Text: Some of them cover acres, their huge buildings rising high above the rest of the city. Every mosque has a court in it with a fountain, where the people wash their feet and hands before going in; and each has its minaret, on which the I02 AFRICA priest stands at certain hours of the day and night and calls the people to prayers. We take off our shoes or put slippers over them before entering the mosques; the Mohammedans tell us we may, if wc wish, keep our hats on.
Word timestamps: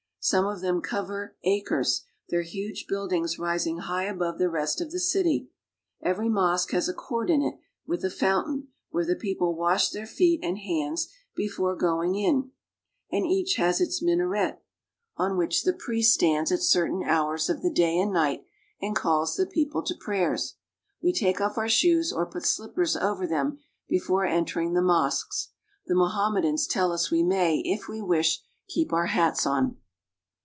Some 0.23 0.45
of 0.45 0.61
them 0.61 0.81
cover 0.81 1.35
acres, 1.43 2.03
their 2.29 2.43
huge 2.43 2.85
buildings 2.87 3.39
rising 3.39 3.79
high 3.79 4.03
above 4.03 4.37
the 4.37 4.51
rest 4.51 4.79
of 4.79 4.91
the 4.91 4.99
city. 4.99 5.49
Every 5.99 6.29
mosque 6.29 6.69
has 6.73 6.87
a 6.87 6.93
court 6.93 7.31
in 7.31 7.41
it 7.41 7.55
with 7.87 8.05
a 8.05 8.09
fountain, 8.11 8.67
where 8.91 9.03
the 9.03 9.15
people 9.15 9.55
wash 9.55 9.89
their 9.89 10.05
feet 10.05 10.39
and 10.43 10.59
hands 10.59 11.07
before 11.35 11.75
going 11.75 12.13
in; 12.13 12.51
and 13.11 13.25
each 13.25 13.55
has 13.55 13.81
its 13.81 14.03
minaret, 14.03 14.61
on 15.17 15.37
which 15.37 15.63
the 15.63 15.71
I02 15.71 15.73
AFRICA 15.77 15.83
priest 15.85 16.13
stands 16.13 16.51
at 16.51 16.61
certain 16.61 17.01
hours 17.03 17.49
of 17.49 17.63
the 17.63 17.73
day 17.73 17.97
and 17.97 18.13
night 18.13 18.45
and 18.79 18.95
calls 18.95 19.35
the 19.35 19.47
people 19.47 19.81
to 19.81 19.95
prayers. 19.95 20.53
We 21.01 21.13
take 21.13 21.41
off 21.41 21.57
our 21.57 21.67
shoes 21.67 22.13
or 22.13 22.27
put 22.29 22.45
slippers 22.45 22.95
over 22.95 23.25
them 23.25 23.57
before 23.89 24.27
entering 24.27 24.73
the 24.73 24.83
mosques; 24.83 25.49
the 25.87 25.95
Mohammedans 25.95 26.67
tell 26.67 26.91
us 26.91 27.09
we 27.09 27.23
may, 27.23 27.57
if 27.65 27.85
wc 27.85 28.05
wish, 28.07 28.43
keep 28.67 28.93
our 28.93 29.07
hats 29.07 29.47
on. 29.47 29.77